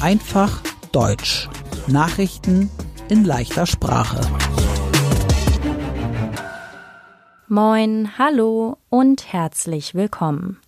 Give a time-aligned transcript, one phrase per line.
[0.00, 1.46] Einfach Deutsch.
[1.88, 2.70] Nachrichten
[3.10, 4.18] in leichter Sprache.
[7.48, 10.58] Moin, hallo und herzlich willkommen.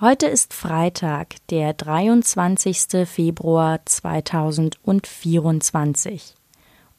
[0.00, 3.08] Heute ist Freitag, der 23.
[3.08, 6.34] Februar 2024.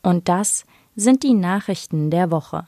[0.01, 0.65] Und das
[0.95, 2.65] sind die Nachrichten der Woche.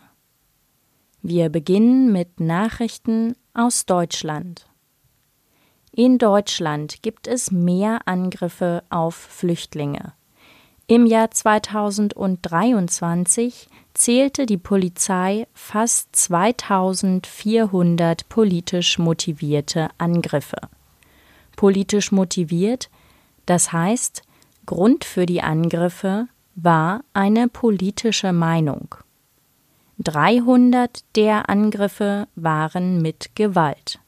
[1.24, 4.68] Wir beginnen mit Nachrichten aus Deutschland.
[5.98, 10.12] In Deutschland gibt es mehr Angriffe auf Flüchtlinge.
[10.88, 20.58] Im Jahr 2023 zählte die Polizei fast 2400 politisch motivierte Angriffe.
[21.56, 22.90] Politisch motiviert,
[23.46, 24.24] das heißt,
[24.66, 28.96] Grund für die Angriffe war eine politische Meinung.
[30.00, 34.02] 300 der Angriffe waren mit Gewalt.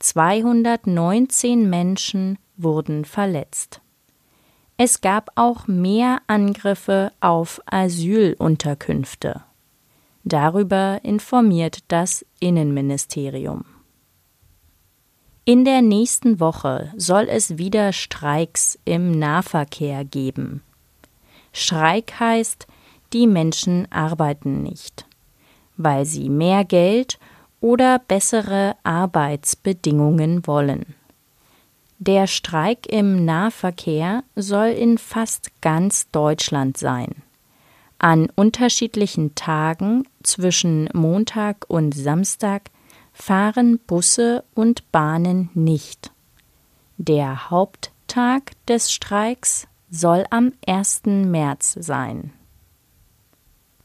[0.00, 3.80] 219 Menschen wurden verletzt.
[4.76, 9.42] Es gab auch mehr Angriffe auf Asylunterkünfte.
[10.22, 13.64] Darüber informiert das Innenministerium.
[15.44, 20.62] In der nächsten Woche soll es wieder Streiks im Nahverkehr geben.
[21.52, 22.66] Streik heißt,
[23.14, 25.06] die Menschen arbeiten nicht,
[25.76, 27.18] weil sie mehr Geld
[27.60, 30.94] oder bessere Arbeitsbedingungen wollen.
[31.98, 37.16] Der Streik im Nahverkehr soll in fast ganz Deutschland sein.
[37.98, 42.70] An unterschiedlichen Tagen zwischen Montag und Samstag
[43.12, 46.12] fahren Busse und Bahnen nicht.
[46.98, 51.02] Der Haupttag des Streiks soll am 1.
[51.06, 52.32] März sein.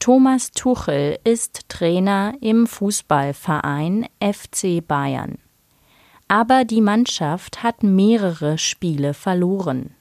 [0.04, 5.38] Thomas Tuchel ist Trainer im Fußballverein FC Bayern.
[6.28, 9.94] Aber die Mannschaft hat mehrere Spiele verloren.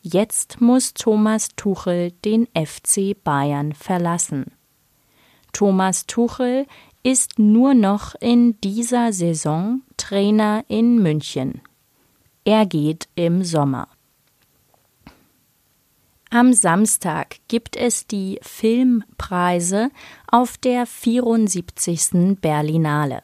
[0.00, 4.46] Jetzt muss Thomas Tuchel den FC Bayern verlassen.
[5.52, 6.64] Thomas Tuchel
[7.02, 11.60] ist nur noch in dieser Saison Trainer in München.
[12.46, 13.88] Er geht im Sommer.
[16.30, 19.90] Am Samstag gibt es die Filmpreise
[20.30, 22.38] auf der 74.
[22.38, 23.22] Berlinale.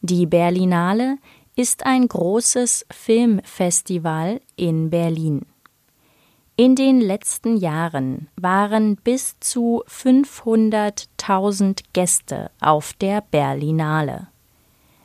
[0.00, 1.18] Die Berlinale
[1.56, 5.44] ist ein großes Filmfestival in Berlin.
[6.56, 14.28] In den letzten Jahren waren bis zu 500.000 Gäste auf der Berlinale.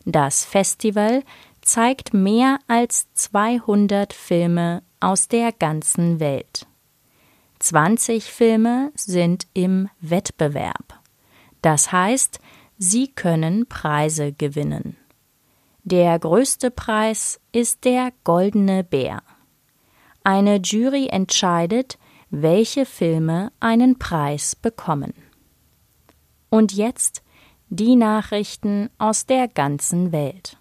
[0.05, 1.23] Das Festival
[1.61, 6.67] zeigt mehr als 200 Filme aus der ganzen Welt.
[7.61, 10.99] 20 Filme sind im Wettbewerb.
[11.61, 12.39] Das heißt,
[12.77, 14.97] sie können Preise gewinnen.
[15.83, 19.21] Der größte Preis ist der Goldene Bär.
[20.23, 21.99] Eine Jury entscheidet,
[22.31, 25.13] welche Filme einen Preis bekommen.
[26.49, 27.21] Und jetzt
[27.69, 30.57] die Nachrichten aus der ganzen Welt.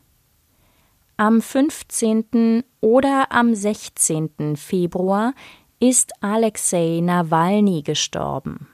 [1.17, 2.63] Am 15.
[2.81, 4.57] oder am 16.
[4.57, 5.35] Februar
[5.81, 8.69] ist Alexei Nawalny gestorben.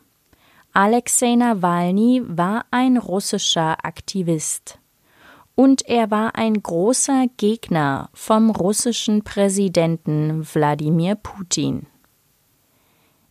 [0.73, 4.81] Alexei Nawalny war ein russischer Aktivist.
[5.55, 11.87] Und er war ein großer Gegner vom russischen Präsidenten Wladimir Putin.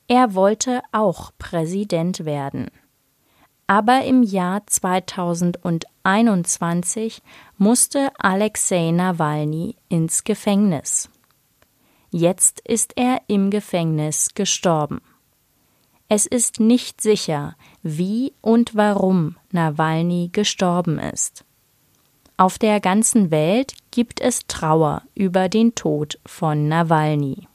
[0.08, 2.72] Er wollte auch Präsident werden.
[3.68, 7.22] Aber im Jahr 2021
[7.58, 11.10] musste Alexei Nawalny ins Gefängnis.
[12.18, 15.02] Jetzt ist er im Gefängnis gestorben.
[16.08, 21.44] Es ist nicht sicher, wie und warum Nawalny gestorben ist.
[22.38, 27.50] Auf der ganzen Welt gibt es Trauer über den Tod von Nawalny.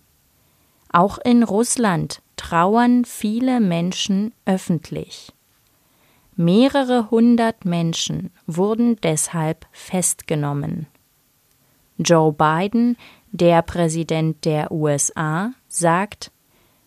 [0.93, 5.33] Auch in Russland trauern viele Menschen öffentlich.
[6.37, 10.87] Mehrere hundert Menschen wurden deshalb festgenommen.
[11.97, 12.97] Joe Biden
[13.33, 16.31] der Präsident der USA sagt,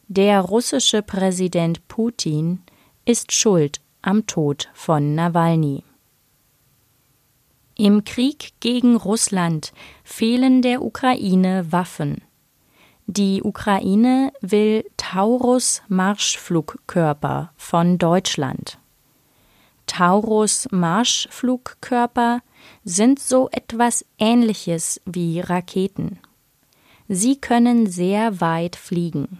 [0.08, 2.62] der russische Präsident Putin
[3.06, 5.84] ist schuld am Tod von Nawalny.
[7.76, 9.74] Im Krieg gegen Russland
[10.04, 12.22] fehlen der Ukraine Waffen.
[13.08, 18.78] Die Ukraine will Taurus Marschflugkörper von Deutschland.
[19.88, 22.42] Taurus Marschflugkörper
[22.86, 26.20] sind so etwas Ähnliches wie Raketen.
[27.16, 29.40] Sie können sehr weit fliegen.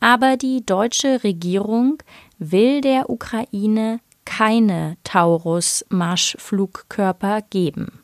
[0.00, 2.02] Aber die deutsche Regierung
[2.38, 8.00] will der Ukraine keine Taurus-Marschflugkörper geben.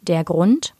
[0.00, 0.74] Der Grund?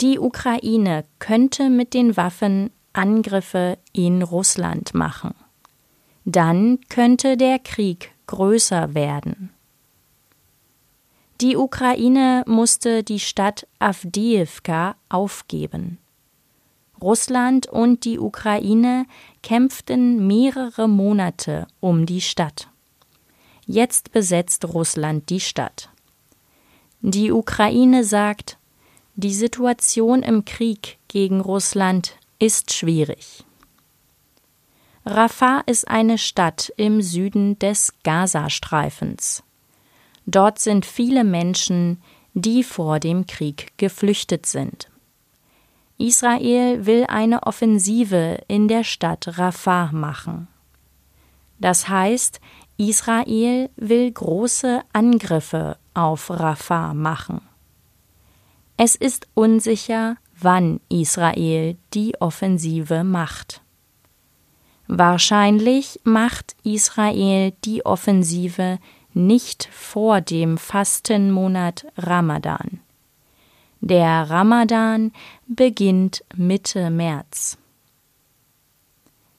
[0.00, 5.34] Die Ukraine könnte mit den Waffen Angriffe in Russland machen.
[6.24, 9.50] Dann könnte der Krieg größer werden.
[11.42, 15.98] Die Ukraine musste die Stadt Avdiivka aufgeben.
[17.00, 19.06] Russland und die Ukraine
[19.42, 22.68] kämpften mehrere Monate um die Stadt.
[23.66, 25.90] Jetzt besetzt Russland die Stadt.
[27.00, 28.58] Die Ukraine sagt,
[29.14, 33.44] die Situation im Krieg gegen Russland ist schwierig.
[35.04, 39.42] Rafah ist eine Stadt im Süden des Gazastreifens.
[40.26, 42.02] Dort sind viele Menschen,
[42.34, 44.88] die vor dem Krieg geflüchtet sind.
[45.98, 50.48] Israel will eine Offensive in der Stadt Rafah machen.
[51.58, 52.40] Das heißt,
[52.76, 57.40] Israel will große Angriffe auf Rafah machen.
[58.76, 63.62] Es ist unsicher, wann Israel die Offensive macht.
[64.88, 68.78] Wahrscheinlich macht Israel die Offensive
[69.14, 72.80] nicht vor dem Fastenmonat Ramadan.
[73.80, 75.12] Der Ramadan
[75.46, 77.58] beginnt Mitte März.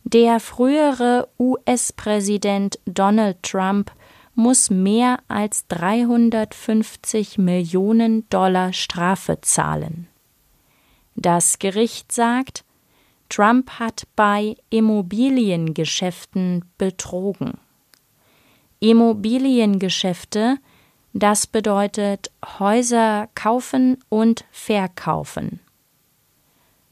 [0.03, 3.91] Der frühere US-Präsident Donald Trump
[4.35, 10.07] muss mehr als 350 Millionen Dollar Strafe zahlen.
[11.15, 12.63] Das Gericht sagt,
[13.29, 17.55] Trump hat bei Immobiliengeschäften betrogen.
[18.79, 20.59] Immobiliengeschäfte,
[21.19, 25.59] das bedeutet Häuser kaufen und verkaufen.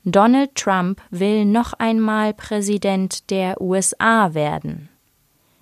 [0.03, 4.89] Donald Trump will noch einmal Präsident der USA werden.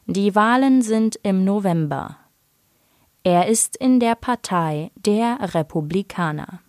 [0.06, 2.18] Die Wahlen sind im November.
[3.24, 6.62] Er ist in der Partei der Republikaner.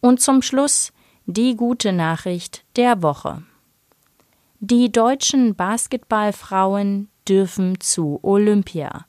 [0.00, 0.92] Und zum Schluss
[1.24, 3.42] die gute Nachricht der Woche.
[4.60, 9.06] Die deutschen Basketballfrauen dürfen zu Olympia.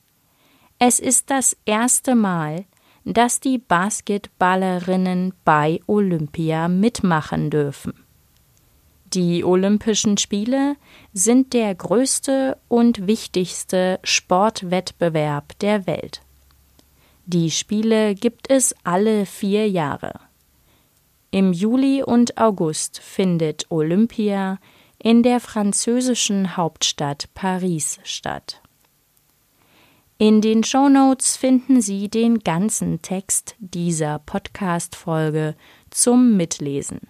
[0.86, 2.66] Es ist das erste Mal,
[3.06, 7.94] dass die Basketballerinnen bei Olympia mitmachen dürfen.
[9.14, 10.76] Die Olympischen Spiele
[11.14, 16.20] sind der größte und wichtigste Sportwettbewerb der Welt.
[17.28, 20.20] Die Spiele gibt es alle vier Jahre.
[21.32, 24.60] Im Juli und August findet Olympia
[25.02, 28.63] in der französischen Hauptstadt Paris statt.
[30.20, 35.56] In den Shownotes finden Sie den ganzen Text dieser Podcast-Folge
[35.90, 37.02] zum Mitlesen.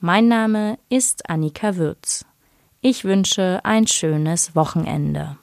[0.00, 2.24] Mein Name ist Annika Würz.
[2.80, 5.36] Ich wünsche ein schönes Wochenende.